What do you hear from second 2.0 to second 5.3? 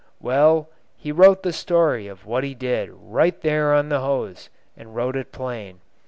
of what he did right there on the hose, and wrote